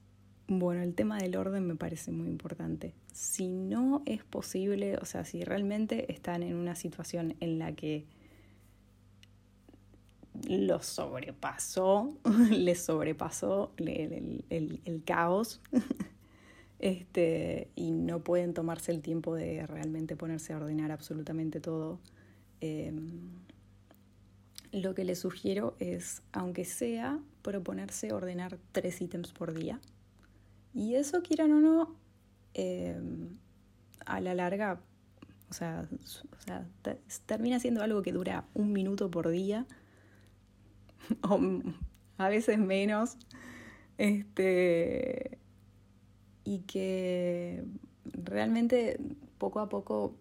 bueno, 0.48 0.82
el 0.82 0.94
tema 0.94 1.18
del 1.18 1.36
orden 1.36 1.66
me 1.66 1.76
parece 1.76 2.10
muy 2.10 2.28
importante. 2.28 2.94
Si 3.12 3.46
no 3.46 4.02
es 4.06 4.24
posible, 4.24 4.96
o 4.96 5.04
sea, 5.04 5.24
si 5.24 5.44
realmente 5.44 6.10
están 6.10 6.42
en 6.42 6.56
una 6.56 6.74
situación 6.74 7.36
en 7.40 7.58
la 7.58 7.72
que 7.72 8.06
lo 10.48 10.82
sobrepasó, 10.82 12.16
les 12.50 12.82
sobrepasó 12.82 13.72
el, 13.76 14.44
el, 14.50 15.02
caos, 15.04 15.60
este, 16.82 17.68
y 17.76 17.92
no 17.92 18.24
pueden 18.24 18.54
tomarse 18.54 18.90
el 18.90 19.02
tiempo 19.02 19.36
de 19.36 19.66
realmente 19.66 20.16
ponerse 20.16 20.52
a 20.52 20.56
ordenar 20.56 20.90
absolutamente 20.90 21.60
todo. 21.60 22.00
Em, 22.60 23.30
lo 24.72 24.94
que 24.94 25.04
les 25.04 25.20
sugiero 25.20 25.76
es, 25.78 26.22
aunque 26.32 26.64
sea, 26.64 27.20
proponerse 27.42 28.12
ordenar 28.12 28.58
tres 28.72 29.00
ítems 29.00 29.32
por 29.32 29.54
día. 29.54 29.80
Y 30.74 30.96
eso, 30.96 31.22
quieran 31.22 31.52
o 31.52 31.60
no, 31.60 31.96
em, 32.54 33.36
a 34.04 34.20
la 34.20 34.34
larga, 34.34 34.80
o 35.50 35.54
sea, 35.54 35.88
termina 37.26 37.60
siendo 37.60 37.82
algo 37.82 38.02
que 38.02 38.10
dura 38.12 38.44
un 38.54 38.72
minuto 38.72 39.08
por 39.08 39.28
día, 39.28 39.66
o 41.22 41.38
a 42.18 42.28
veces 42.28 42.58
menos, 42.58 43.18
este, 43.98 45.38
y 46.44 46.60
que 46.60 47.64
realmente 48.04 48.98
poco 49.38 49.60
a 49.60 49.68
poco 49.68 50.14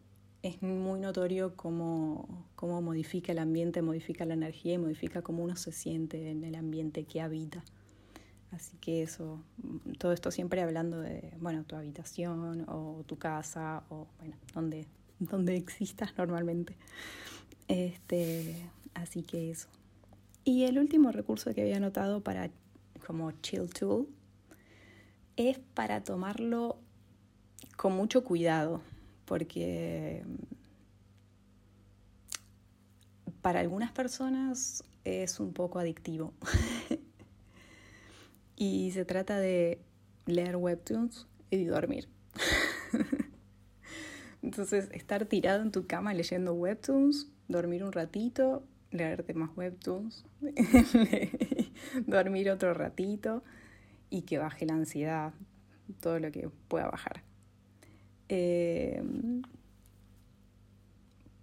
es 0.44 0.62
muy 0.62 1.00
notorio 1.00 1.56
cómo, 1.56 2.48
cómo 2.56 2.82
modifica 2.82 3.32
el 3.32 3.40
ambiente, 3.40 3.82
modifica 3.82 4.26
la 4.26 4.34
energía 4.34 4.74
y 4.74 4.78
modifica 4.78 5.22
cómo 5.22 5.44
uno 5.44 5.56
se 5.56 5.72
siente 5.72 6.32
en 6.32 6.44
el 6.44 6.56
ambiente 6.56 7.04
que 7.04 7.22
habita. 7.22 7.64
Así 8.52 8.76
que 8.78 9.04
eso, 9.04 9.40
todo 9.98 10.12
esto 10.12 10.30
siempre 10.32 10.62
hablando 10.62 11.00
de, 11.00 11.32
bueno, 11.40 11.64
tu 11.64 11.76
habitación 11.76 12.66
o 12.68 13.04
tu 13.06 13.18
casa 13.18 13.84
o, 13.90 14.08
bueno, 14.20 14.36
donde, 14.54 14.88
donde 15.20 15.56
existas 15.56 16.18
normalmente. 16.18 16.76
Este, 17.68 18.56
así 18.94 19.22
que 19.24 19.52
eso. 19.52 19.70
Y 20.44 20.64
el 20.64 20.80
último 20.80 21.12
recurso 21.12 21.54
que 21.54 21.62
había 21.62 21.78
anotado 21.78 22.22
para 22.22 22.50
como 23.06 23.32
chill 23.32 23.70
tool 23.70 24.08
es 25.38 25.60
para 25.74 26.04
tomarlo 26.04 26.78
con 27.78 27.94
mucho 27.94 28.24
cuidado, 28.24 28.82
porque 29.26 30.24
para 33.42 33.60
algunas 33.60 33.92
personas 33.92 34.84
es 35.04 35.40
un 35.40 35.54
poco 35.54 35.80
adictivo. 35.80 36.34
Y 38.58 38.92
se 38.92 39.06
trata 39.06 39.40
de 39.40 39.80
leer 40.28 40.56
webtoons 40.56 41.26
y 41.50 41.66
dormir. 41.66 42.08
Entonces, 44.44 44.88
estar 44.92 45.26
tirado 45.26 45.64
en 45.64 45.72
tu 45.72 45.88
cama 45.88 46.14
leyendo 46.14 46.54
webtoons, 46.54 47.32
dormir 47.48 47.84
un 47.84 47.92
ratito, 47.92 48.62
leerte 48.92 49.34
más 49.34 49.50
webtoons, 49.58 50.26
dormir 52.06 52.52
otro 52.52 52.76
ratito 52.76 53.42
y 54.12 54.22
que 54.22 54.38
baje 54.38 54.68
la 54.68 54.74
ansiedad, 54.76 55.34
todo 56.00 56.20
lo 56.20 56.32
que 56.32 56.50
pueda 56.68 56.88
bajar. 56.88 57.24
Eh, 58.30 59.02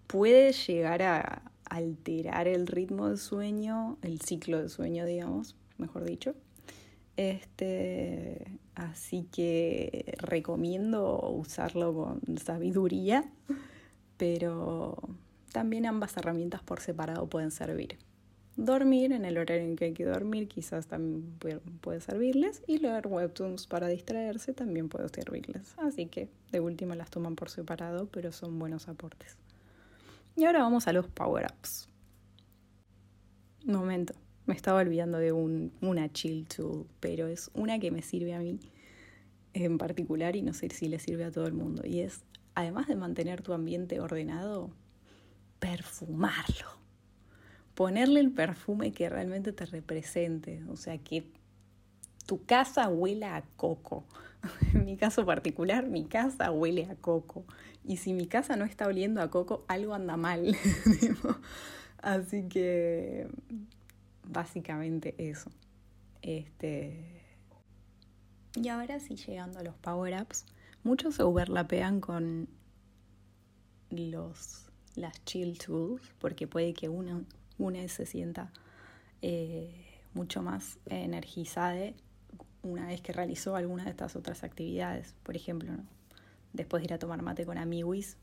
puede 0.06 0.52
llegar 0.52 1.02
a 1.02 1.42
alterar 1.64 2.46
el 2.46 2.66
ritmo 2.66 3.08
del 3.08 3.18
sueño, 3.18 3.98
el 4.02 4.20
ciclo 4.20 4.58
del 4.58 4.70
sueño, 4.70 5.04
digamos, 5.04 5.56
mejor 5.78 6.04
dicho. 6.04 6.34
Este, 7.16 8.46
así 8.74 9.26
que 9.32 10.16
recomiendo 10.18 11.20
usarlo 11.30 11.92
con 11.92 12.38
sabiduría, 12.38 13.24
pero 14.16 14.96
también 15.52 15.86
ambas 15.86 16.16
herramientas 16.16 16.62
por 16.62 16.80
separado 16.80 17.28
pueden 17.28 17.50
servir. 17.50 17.98
Dormir 18.58 19.12
en 19.12 19.24
el 19.24 19.38
horario 19.38 19.62
en 19.62 19.76
que 19.76 19.84
hay 19.84 19.92
que 19.92 20.04
dormir 20.04 20.48
quizás 20.48 20.88
también 20.88 21.32
puede 21.80 22.00
servirles 22.00 22.60
y 22.66 22.78
leer 22.78 23.06
webtoons 23.06 23.68
para 23.68 23.86
distraerse 23.86 24.52
también 24.52 24.88
puede 24.88 25.08
servirles. 25.10 25.74
Así 25.76 26.06
que 26.06 26.28
de 26.50 26.58
última 26.58 26.96
las 26.96 27.08
toman 27.08 27.36
por 27.36 27.50
separado, 27.50 28.08
pero 28.10 28.32
son 28.32 28.58
buenos 28.58 28.88
aportes. 28.88 29.36
Y 30.34 30.44
ahora 30.44 30.58
vamos 30.58 30.88
a 30.88 30.92
los 30.92 31.06
power-ups. 31.06 31.88
Momento 33.64 34.14
me 34.46 34.54
estaba 34.54 34.80
olvidando 34.80 35.18
de 35.18 35.30
un, 35.30 35.72
una 35.80 36.12
chill 36.12 36.48
tool, 36.48 36.84
pero 36.98 37.28
es 37.28 37.52
una 37.54 37.78
que 37.78 37.92
me 37.92 38.02
sirve 38.02 38.34
a 38.34 38.40
mí 38.40 38.58
en 39.54 39.78
particular 39.78 40.34
y 40.34 40.42
no 40.42 40.52
sé 40.52 40.68
si 40.70 40.88
le 40.88 40.98
sirve 40.98 41.22
a 41.22 41.30
todo 41.30 41.46
el 41.46 41.52
mundo. 41.54 41.82
Y 41.86 42.00
es, 42.00 42.24
además 42.56 42.88
de 42.88 42.96
mantener 42.96 43.40
tu 43.40 43.52
ambiente 43.52 44.00
ordenado, 44.00 44.72
perfumarlo. 45.60 46.77
Ponerle 47.78 48.18
el 48.18 48.32
perfume 48.32 48.90
que 48.90 49.08
realmente 49.08 49.52
te 49.52 49.64
represente. 49.64 50.64
O 50.68 50.74
sea, 50.74 50.98
que 50.98 51.30
tu 52.26 52.44
casa 52.44 52.88
huela 52.88 53.36
a 53.36 53.42
coco. 53.54 54.04
En 54.74 54.84
mi 54.84 54.96
caso 54.96 55.24
particular, 55.24 55.86
mi 55.86 56.04
casa 56.04 56.50
huele 56.50 56.86
a 56.86 56.96
coco. 56.96 57.44
Y 57.84 57.98
si 57.98 58.14
mi 58.14 58.26
casa 58.26 58.56
no 58.56 58.64
está 58.64 58.88
oliendo 58.88 59.22
a 59.22 59.30
coco, 59.30 59.64
algo 59.68 59.94
anda 59.94 60.16
mal. 60.16 60.56
Así 62.02 62.48
que 62.48 63.28
básicamente 64.24 65.14
eso. 65.16 65.48
Este... 66.20 67.22
Y 68.56 68.66
ahora 68.70 68.98
sí, 68.98 69.14
llegando 69.14 69.60
a 69.60 69.62
los 69.62 69.76
power-ups, 69.76 70.46
muchos 70.82 71.14
se 71.14 71.22
overlapean 71.22 72.00
con 72.00 72.48
los, 73.90 74.68
las 74.96 75.24
chill 75.24 75.56
tools, 75.58 76.02
porque 76.18 76.48
puede 76.48 76.74
que 76.74 76.88
una, 76.88 77.22
una 77.58 77.86
se 77.88 78.06
sienta 78.06 78.52
eh, 79.22 79.84
mucho 80.14 80.42
más 80.42 80.78
energizada 80.86 81.92
una 82.62 82.86
vez 82.86 83.00
que 83.00 83.12
realizó 83.12 83.56
alguna 83.56 83.84
de 83.84 83.90
estas 83.90 84.16
otras 84.16 84.44
actividades. 84.44 85.14
Por 85.22 85.36
ejemplo, 85.36 85.72
después 86.52 86.82
de 86.82 86.86
ir 86.86 86.92
a 86.94 86.98
tomar 86.98 87.22
mate 87.22 87.46
con 87.46 87.58
amiguis, 87.58 88.16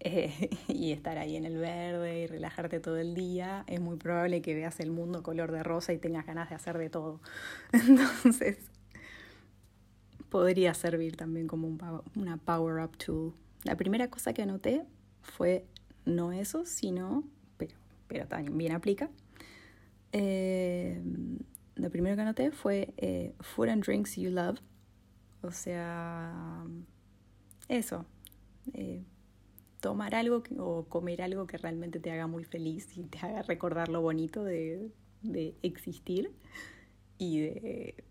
eh, 0.00 0.50
y 0.68 0.92
estar 0.92 1.18
ahí 1.18 1.36
en 1.36 1.44
el 1.44 1.56
verde 1.56 2.20
y 2.20 2.26
relajarte 2.26 2.80
todo 2.80 2.98
el 2.98 3.14
día, 3.14 3.64
es 3.66 3.80
muy 3.80 3.96
probable 3.96 4.42
que 4.42 4.54
veas 4.54 4.80
el 4.80 4.90
mundo 4.90 5.22
color 5.22 5.52
de 5.52 5.62
rosa 5.62 5.92
y 5.92 5.98
tengas 5.98 6.26
ganas 6.26 6.48
de 6.48 6.54
hacer 6.54 6.78
de 6.78 6.90
todo. 6.90 7.20
Entonces, 7.72 8.58
podría 10.28 10.74
servir 10.74 11.16
también 11.16 11.46
como 11.46 11.66
un, 11.66 11.80
una 12.14 12.36
power 12.36 12.84
up 12.84 12.96
tool. 12.98 13.34
La 13.64 13.76
primera 13.76 14.08
cosa 14.08 14.32
que 14.32 14.42
anoté 14.42 14.84
fue 15.22 15.66
no 16.04 16.32
eso, 16.32 16.64
sino, 16.64 17.24
pero, 18.08 18.26
también 18.26 18.72
aplica. 18.72 19.10
Eh, 20.12 21.00
lo 21.74 21.90
primero 21.90 22.16
que 22.16 22.22
anoté 22.22 22.50
fue 22.50 22.94
eh, 22.96 23.34
food 23.40 23.68
and 23.68 23.84
drinks 23.84 24.16
you 24.16 24.30
love. 24.30 24.58
O 25.42 25.50
sea, 25.50 26.64
eso. 27.68 28.06
Eh, 28.72 29.04
tomar 29.80 30.14
algo 30.14 30.42
o 30.58 30.86
comer 30.88 31.22
algo 31.22 31.46
que 31.46 31.58
realmente 31.58 32.00
te 32.00 32.10
haga 32.10 32.26
muy 32.26 32.44
feliz 32.44 32.96
y 32.96 33.04
te 33.04 33.18
haga 33.18 33.42
recordar 33.42 33.88
lo 33.88 34.00
bonito 34.00 34.42
de, 34.42 34.90
existir 35.62 36.32
y 37.18 37.40
de... 37.40 38.04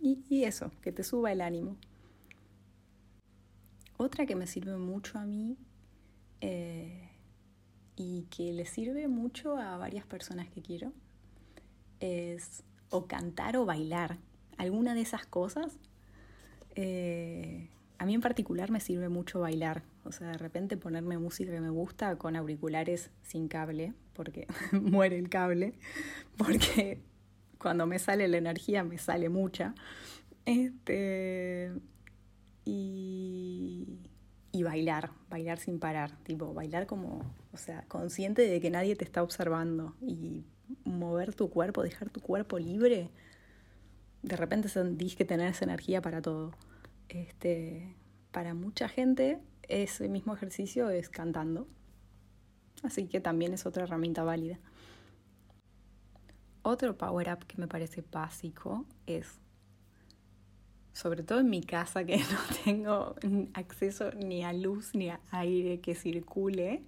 Y, 0.00 0.44
eso, 0.44 0.70
que 0.82 0.92
te 0.92 1.02
suba 1.02 1.32
el 1.32 1.40
ánimo. 1.40 1.78
Otra 3.96 4.26
que 4.26 4.36
me 4.36 4.46
sirve 4.46 4.76
mucho 4.76 5.18
a 5.18 5.24
mí 5.24 5.56
y 7.96 8.22
que 8.30 8.52
le 8.52 8.66
sirve 8.66 9.08
mucho 9.08 9.56
a 9.56 9.76
varias 9.76 10.06
personas 10.06 10.48
que 10.48 10.62
quiero 10.62 10.92
es 12.00 12.62
o 12.90 13.06
cantar 13.06 13.56
o 13.56 13.64
bailar. 13.64 14.18
Alguna 14.56 14.94
de 14.94 15.00
esas 15.00 15.26
cosas. 15.26 15.78
Eh, 16.76 17.68
a 17.98 18.06
mí 18.06 18.14
en 18.14 18.20
particular 18.20 18.70
me 18.70 18.80
sirve 18.80 19.08
mucho 19.08 19.40
bailar, 19.40 19.82
O 20.04 20.12
sea, 20.12 20.28
de 20.28 20.38
repente 20.38 20.76
ponerme 20.76 21.18
música 21.18 21.52
que 21.52 21.60
me 21.60 21.70
gusta 21.70 22.16
con 22.16 22.36
auriculares 22.36 23.10
sin 23.22 23.48
cable, 23.48 23.94
porque 24.12 24.46
muere 24.72 25.18
el 25.18 25.28
cable, 25.28 25.74
porque 26.36 27.00
cuando 27.58 27.86
me 27.86 27.98
sale 27.98 28.28
la 28.28 28.36
energía 28.36 28.84
me 28.84 28.98
sale 28.98 29.28
mucha. 29.28 29.74
Este. 30.44 31.72
Y. 32.64 34.00
Y 34.54 34.62
bailar, 34.62 35.10
bailar 35.28 35.58
sin 35.58 35.80
parar, 35.80 36.16
tipo, 36.22 36.54
bailar 36.54 36.86
como, 36.86 37.22
o 37.52 37.56
sea, 37.56 37.82
consciente 37.88 38.42
de 38.42 38.60
que 38.60 38.70
nadie 38.70 38.94
te 38.94 39.04
está 39.04 39.22
observando 39.22 39.96
y 40.00 40.44
mover 40.84 41.34
tu 41.34 41.50
cuerpo, 41.50 41.82
dejar 41.82 42.08
tu 42.08 42.20
cuerpo 42.20 42.58
libre, 42.58 43.10
de 44.22 44.36
repente 44.36 44.68
sentís 44.68 45.16
que 45.16 45.24
tenés 45.24 45.60
energía 45.60 46.00
para 46.00 46.22
todo. 46.22 46.52
Este, 47.08 47.94
para 48.30 48.54
mucha 48.54 48.88
gente 48.88 49.40
ese 49.68 50.08
mismo 50.08 50.34
ejercicio 50.34 50.88
es 50.90 51.08
cantando. 51.08 51.66
Así 52.82 53.06
que 53.06 53.20
también 53.20 53.52
es 53.52 53.66
otra 53.66 53.84
herramienta 53.84 54.24
válida. 54.24 54.58
Otro 56.62 56.96
power 56.96 57.32
up 57.32 57.46
que 57.46 57.58
me 57.58 57.68
parece 57.68 58.02
básico 58.10 58.86
es, 59.06 59.38
sobre 60.94 61.24
todo 61.24 61.40
en 61.40 61.50
mi 61.50 61.60
casa 61.60 62.04
que 62.04 62.16
no 62.64 62.64
tengo 62.64 63.14
acceso 63.52 64.12
ni 64.12 64.44
a 64.44 64.52
luz 64.52 64.94
ni 64.94 65.10
a 65.10 65.20
aire 65.30 65.80
que 65.80 65.94
circule, 65.94 66.82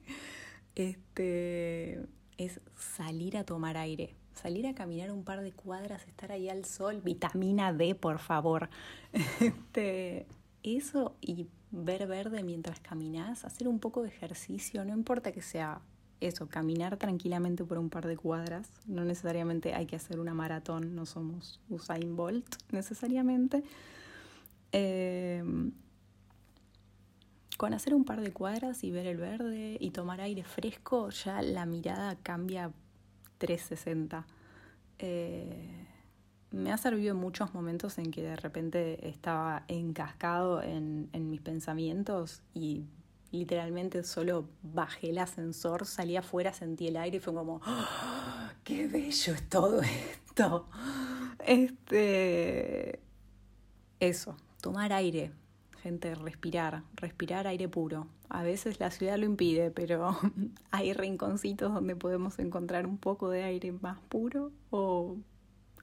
este, 0.75 2.07
es 2.39 2.61
salir 2.77 3.37
a 3.37 3.45
tomar 3.45 3.77
aire, 3.77 4.15
salir 4.33 4.67
a 4.67 4.75
caminar 4.75 5.11
un 5.11 5.25
par 5.25 5.43
de 5.43 5.53
cuadras, 5.53 6.07
estar 6.07 6.33
ahí 6.33 6.49
al 6.49 6.65
sol, 6.65 7.03
vitamina 7.03 7.73
D, 7.73 7.95
por 7.95 8.19
favor. 8.19 8.71
Este, 9.41 10.27
eso 10.63 11.17
y 11.21 11.49
ver 11.71 12.07
verde 12.07 12.43
mientras 12.43 12.81
caminas, 12.81 13.45
hacer 13.45 13.69
un 13.69 13.81
poco 13.81 14.03
de 14.03 14.09
ejercicio, 14.09 14.85
no 14.85 14.95
importa 14.95 15.33
que 15.33 15.43
sea 15.43 15.81
eso, 16.21 16.49
caminar 16.49 16.97
tranquilamente 16.97 17.65
por 17.65 17.79
un 17.79 17.91
par 17.91 18.07
de 18.07 18.17
cuadras, 18.17 18.69
no 18.87 19.05
necesariamente 19.05 19.75
hay 19.75 19.87
que 19.87 19.97
hacer 19.97 20.19
una 20.19 20.35
maratón, 20.35 20.95
no 20.95 21.07
somos 21.07 21.61
Usain 21.69 22.17
Bolt 22.17 22.47
necesariamente. 22.71 23.63
Em, 24.73 25.73
con 27.57 27.73
hacer 27.73 27.95
un 27.95 28.05
par 28.05 28.21
de 28.21 28.33
cuadras 28.33 28.85
y 28.85 28.91
ver 28.91 29.07
el 29.07 29.17
verde 29.17 29.79
y 29.81 29.91
tomar 29.91 30.21
aire 30.21 30.45
fresco, 30.45 31.09
ya 31.11 31.41
la 31.41 31.65
mirada 31.65 32.17
cambia 32.17 32.71
360. 33.39 34.27
Eh, 34.99 35.87
me 36.51 36.73
ha 36.73 36.77
servido 36.77 37.15
en 37.15 37.21
muchos 37.21 37.55
momentos 37.55 37.99
en 37.99 38.11
que 38.11 38.23
de 38.23 38.37
repente 38.37 39.09
estaba 39.09 39.65
encascado 39.69 40.63
en, 40.63 41.09
en 41.13 41.31
mis 41.31 41.41
pensamientos 41.41 42.43
y 42.55 42.85
literalmente 43.31 44.03
solo 44.05 44.49
bajé 44.63 45.11
el 45.11 45.19
ascensor, 45.19 45.87
salí 45.87 46.17
afuera, 46.17 46.53
sentí 46.53 46.89
el 46.89 46.97
aire 46.97 47.19
y 47.19 47.21
fue 47.21 47.35
como, 47.35 47.61
¡Oh, 47.67 48.49
¡qué 48.65 48.87
bello 48.87 49.35
es 49.35 49.49
todo 49.49 49.81
esto! 49.83 50.69
Este, 51.47 53.01
eso, 54.01 54.37
tomar 54.61 54.93
aire, 54.93 55.33
gente, 55.83 56.15
respirar, 56.15 56.83
respirar 56.97 57.47
aire 57.47 57.69
puro. 57.69 58.09
A 58.29 58.43
veces 58.43 58.81
la 58.81 58.91
ciudad 58.91 59.19
lo 59.19 59.25
impide, 59.25 59.71
pero 59.71 60.19
hay 60.71 60.93
rinconcitos 60.93 61.73
donde 61.73 61.95
podemos 61.95 62.39
encontrar 62.39 62.87
un 62.87 62.99
poco 62.99 63.31
de 63.31 63.45
aire 63.45 63.73
más 63.73 63.99
puro 64.09 64.51
o 64.71 65.17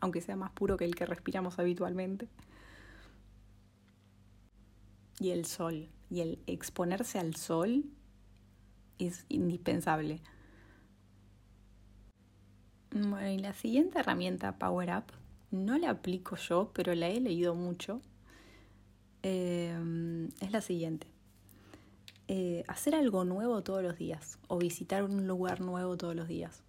aunque 0.01 0.19
sea 0.19 0.35
más 0.35 0.51
puro 0.51 0.75
que 0.75 0.83
el 0.83 0.95
que 0.95 1.05
respiramos 1.05 1.59
habitualmente. 1.59 2.27
Y 5.19 5.29
el 5.29 5.45
sol, 5.45 5.87
y 6.13 6.21
el 6.21 6.39
exponerse 6.45 7.17
al 7.17 7.35
sol 7.35 7.85
es 8.99 9.25
indispensable. 9.29 10.21
Bueno, 12.91 13.31
y 13.31 13.39
la 13.39 13.53
siguiente 13.53 13.97
herramienta, 13.97 14.59
Power 14.59 14.91
Up, 14.95 15.05
no 15.49 15.75
la 15.79 15.89
aplico 15.89 16.35
yo, 16.35 16.69
pero 16.71 16.93
la 16.93 17.07
he 17.07 17.19
leído 17.19 17.55
mucho. 17.55 17.99
Eh, 19.23 19.75
es 20.39 20.51
la 20.51 20.61
siguiente. 20.61 21.07
Eh, 22.27 22.63
hacer 22.67 22.93
algo 22.93 23.25
nuevo 23.25 23.63
todos 23.63 23.81
los 23.81 23.97
días 23.97 24.37
o 24.47 24.59
visitar 24.59 25.03
un 25.03 25.25
lugar 25.25 25.61
nuevo 25.61 25.97
todos 25.97 26.15
los 26.15 26.27
días. 26.27 26.61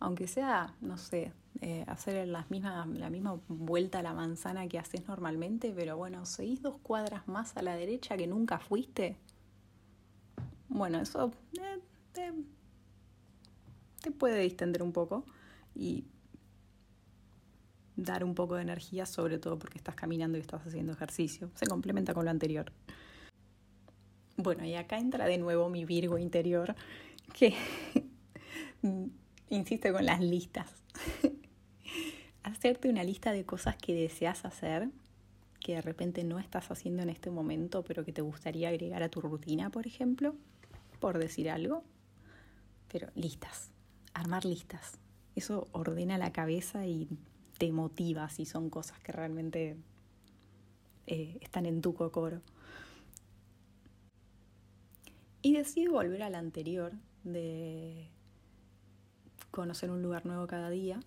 Aunque 0.00 0.26
sea, 0.26 0.74
no 0.80 0.96
sé, 0.96 1.32
eh, 1.60 1.84
hacer 1.88 2.26
la 2.26 2.46
misma 2.48 3.40
vuelta 3.48 3.98
a 3.98 4.02
la 4.02 4.14
manzana 4.14 4.68
que 4.68 4.78
haces 4.78 5.06
normalmente, 5.06 5.72
pero 5.74 5.96
bueno, 5.96 6.24
seguís 6.24 6.62
dos 6.62 6.78
cuadras 6.78 7.28
más 7.28 7.56
a 7.56 7.62
la 7.62 7.74
derecha 7.76 8.16
que 8.16 8.26
nunca 8.26 8.58
fuiste. 8.58 9.16
Bueno, 10.68 11.00
eso 11.00 11.32
te, 12.12 12.32
te 14.00 14.10
puede 14.10 14.40
distender 14.40 14.82
un 14.82 14.92
poco 14.92 15.24
y 15.74 16.04
dar 17.96 18.24
un 18.24 18.34
poco 18.34 18.56
de 18.56 18.62
energía, 18.62 19.04
sobre 19.04 19.38
todo 19.38 19.58
porque 19.58 19.78
estás 19.78 19.94
caminando 19.94 20.38
y 20.38 20.40
estás 20.40 20.66
haciendo 20.66 20.92
ejercicio. 20.92 21.50
Se 21.54 21.66
complementa 21.66 22.14
con 22.14 22.24
lo 22.24 22.30
anterior. 22.30 22.72
Bueno, 24.36 24.64
y 24.64 24.74
acá 24.74 24.98
entra 24.98 25.26
de 25.26 25.36
nuevo 25.36 25.68
mi 25.68 25.84
Virgo 25.84 26.16
interior, 26.16 26.74
que 27.34 27.54
insiste 29.50 29.92
con 29.92 30.06
las 30.06 30.20
listas. 30.20 30.70
Hacerte 32.42 32.88
una 32.88 33.04
lista 33.04 33.32
de 33.32 33.44
cosas 33.44 33.76
que 33.76 33.94
deseas 33.94 34.44
hacer, 34.44 34.88
que 35.60 35.74
de 35.74 35.82
repente 35.82 36.24
no 36.24 36.38
estás 36.38 36.70
haciendo 36.70 37.02
en 37.02 37.10
este 37.10 37.30
momento, 37.30 37.82
pero 37.82 38.04
que 38.04 38.12
te 38.12 38.22
gustaría 38.22 38.70
agregar 38.70 39.02
a 39.02 39.10
tu 39.10 39.20
rutina, 39.20 39.70
por 39.70 39.86
ejemplo, 39.86 40.34
por 41.00 41.18
decir 41.18 41.50
algo. 41.50 41.84
Pero 42.90 43.08
listas, 43.14 43.70
armar 44.14 44.44
listas. 44.44 44.98
Eso 45.36 45.68
ordena 45.72 46.16
la 46.18 46.32
cabeza 46.32 46.86
y 46.86 47.08
te 47.58 47.72
motiva 47.72 48.28
si 48.30 48.46
son 48.46 48.70
cosas 48.70 48.98
que 49.00 49.12
realmente 49.12 49.76
eh, 51.06 51.38
están 51.42 51.66
en 51.66 51.82
tu 51.82 51.94
cocoro. 51.94 52.40
Y 55.42 55.52
decido 55.52 55.92
volver 55.92 56.22
al 56.22 56.34
anterior 56.34 56.92
de 57.22 58.08
conocer 59.50 59.90
un 59.90 60.02
lugar 60.02 60.24
nuevo 60.24 60.46
cada 60.46 60.70
día 60.70 61.00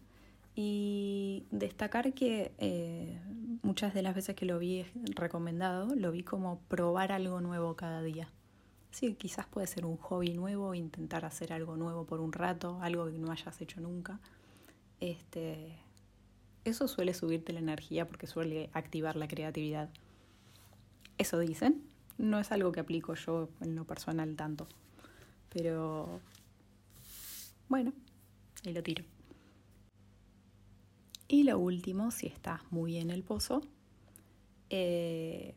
y 0.55 1.45
destacar 1.51 2.13
que 2.13 2.51
eh, 2.57 3.19
muchas 3.63 3.93
de 3.93 4.01
las 4.01 4.15
veces 4.15 4.35
que 4.35 4.45
lo 4.45 4.59
vi 4.59 4.85
recomendado, 5.15 5.95
lo 5.95 6.11
vi 6.11 6.23
como 6.23 6.59
probar 6.67 7.11
algo 7.11 7.41
nuevo 7.41 7.75
cada 7.75 8.01
día. 8.03 8.29
Sí, 8.91 9.15
quizás 9.15 9.47
puede 9.47 9.65
ser 9.65 9.85
un 9.85 9.97
hobby 9.97 10.33
nuevo, 10.33 10.75
intentar 10.75 11.25
hacer 11.25 11.51
algo 11.51 11.75
nuevo 11.75 12.05
por 12.05 12.19
un 12.19 12.31
rato, 12.31 12.77
algo 12.81 13.07
que 13.07 13.17
no 13.17 13.31
hayas 13.31 13.59
hecho 13.61 13.81
nunca. 13.81 14.19
Este, 14.99 15.75
eso 16.63 16.87
suele 16.87 17.15
subirte 17.15 17.53
la 17.53 17.59
energía 17.59 18.07
porque 18.07 18.27
suele 18.27 18.69
activar 18.73 19.15
la 19.15 19.27
creatividad. 19.27 19.89
Eso 21.17 21.39
dicen. 21.39 21.83
No 22.19 22.39
es 22.39 22.51
algo 22.51 22.71
que 22.71 22.79
aplico 22.79 23.15
yo 23.15 23.49
en 23.61 23.75
lo 23.75 23.85
personal 23.85 24.35
tanto. 24.35 24.67
Pero 25.49 26.19
bueno, 27.67 27.91
ahí 28.65 28.73
lo 28.73 28.83
tiro. 28.83 29.03
Y 31.33 31.41
lo 31.41 31.57
último, 31.57 32.11
si 32.11 32.27
estás 32.27 32.61
muy 32.69 32.97
en 32.97 33.09
el 33.09 33.23
pozo, 33.23 33.63
eh, 34.69 35.55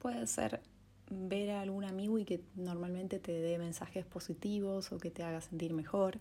puede 0.00 0.26
ser 0.26 0.62
ver 1.08 1.52
a 1.52 1.60
algún 1.60 1.84
amigo 1.84 2.18
y 2.18 2.24
que 2.24 2.40
normalmente 2.56 3.20
te 3.20 3.30
dé 3.30 3.56
mensajes 3.56 4.04
positivos 4.04 4.90
o 4.90 4.98
que 4.98 5.12
te 5.12 5.22
haga 5.22 5.40
sentir 5.40 5.74
mejor. 5.74 6.18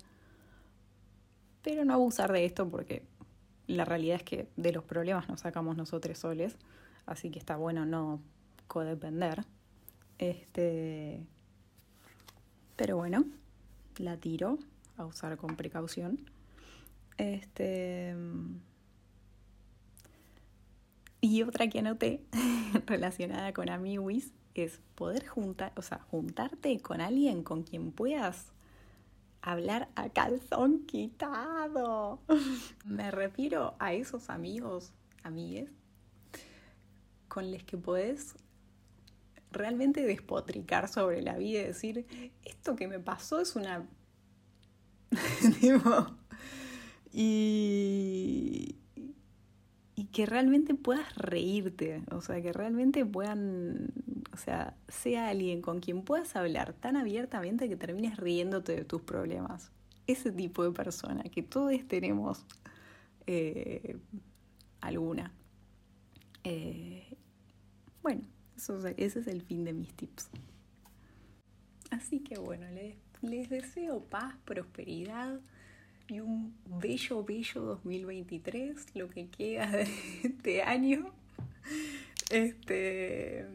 Pero 1.63 1.84
no 1.84 1.96
abusar 1.96 2.32
de 2.32 2.46
esto 2.46 2.70
porque 2.70 3.02
la 3.66 3.86
realidad 3.86 4.18
es 4.18 4.24
que 4.24 4.48
de 4.56 4.72
los 4.72 4.84
problemas 4.84 5.28
nos 5.28 5.39
sacamos 5.39 5.76
nosotros 5.76 6.20
soles, 6.20 6.56
así 7.08 7.32
que 7.32 7.39
está 7.39 7.56
bueno 7.56 7.88
no 7.88 8.22
codepender. 8.68 9.46
Este, 10.20 11.26
pero 12.76 12.98
bueno, 12.98 13.26
la 13.98 14.16
tiro 14.18 14.60
a 14.96 15.06
usar 15.08 15.38
con 15.38 15.56
precaución. 15.56 16.30
Este, 17.17 18.15
y 21.21 21.41
otra 21.43 21.69
que 21.69 21.80
anoté 21.80 22.21
relacionada 22.86 23.54
con 23.54 23.69
Amiwis 23.69 24.34
es 24.56 24.82
poder 24.95 25.26
juntar, 25.26 25.71
o 25.76 25.82
sea, 25.82 25.99
juntarte 26.12 26.80
con 26.80 27.02
alguien 27.02 27.43
con 27.43 27.63
quien 27.63 27.91
puedas 27.91 28.52
hablar 29.41 29.89
a 29.95 30.10
calzón 30.10 30.86
quitado. 30.86 32.19
Me 32.86 33.10
refiero 33.12 33.76
a 33.80 33.93
esos 33.93 34.30
amigos, 34.30 34.91
amigues, 35.23 35.69
con 37.28 37.52
los 37.52 37.63
que 37.63 37.78
podés 37.78 38.36
realmente 39.52 40.04
despotricar 40.04 40.89
sobre 40.89 41.21
la 41.21 41.38
vida 41.38 41.62
y 41.62 41.63
decir, 41.67 42.32
esto 42.43 42.76
que 42.76 42.88
me 42.88 42.99
pasó 42.99 43.39
es 43.39 43.56
una... 43.56 43.88
y, 47.13 48.76
y 49.95 50.06
que 50.12 50.26
realmente 50.26 50.73
puedas 50.76 51.15
reírte, 51.15 52.04
o 52.12 52.21
sea, 52.21 52.41
que 52.41 52.52
realmente 52.54 53.06
puedan 53.06 53.93
O 54.34 54.38
sea, 54.38 54.76
sea 54.88 55.30
alguien 55.30 55.62
con 55.62 55.80
quien 55.80 56.02
puedas 56.04 56.36
hablar 56.36 56.73
tan 56.73 56.97
abiertamente 56.97 57.69
que 57.69 57.76
termines 57.78 58.17
riéndote 58.17 58.76
de 58.76 58.86
tus 58.86 59.02
problemas. 59.04 59.71
Ese 60.08 60.32
tipo 60.32 60.63
de 60.63 60.71
persona 60.71 61.23
que 61.23 61.43
todos 61.43 61.71
tenemos 61.88 62.45
eh, 63.28 63.97
alguna. 64.82 65.32
Eh, 66.43 67.15
bueno, 68.02 68.23
eso, 68.58 68.86
ese 68.97 69.19
es 69.19 69.28
el 69.28 69.41
fin 69.43 69.63
de 69.65 69.73
mis 69.73 69.93
tips. 69.93 70.30
Así 71.91 72.19
que 72.21 72.39
bueno, 72.39 72.67
les, 72.71 72.97
les 73.21 73.49
deseo 73.49 74.04
paz, 74.06 74.36
prosperidad 74.45 75.39
y 76.08 76.20
un 76.20 76.54
bello, 76.66 77.24
bello 77.24 77.62
2023, 77.62 78.96
lo 78.96 79.10
que 79.10 79.28
queda 79.28 79.70
de 79.72 79.88
este 80.24 80.62
año. 80.62 81.13
Este, 82.30 83.48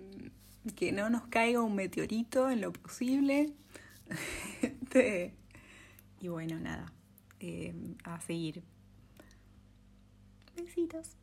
que 0.77 0.93
no 0.93 1.11
nos 1.11 1.27
caiga 1.27 1.63
un 1.63 1.75
meteorito 1.75 2.51
en 2.51 2.61
lo 2.61 2.73
posible. 2.73 3.53
Este, 4.63 5.35
y 6.21 6.29
bueno, 6.29 6.59
nada, 6.59 6.93
eh, 7.41 7.75
a 8.05 8.21
seguir. 8.21 8.63
Besitos. 10.57 11.17